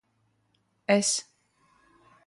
[0.87, 1.27] Es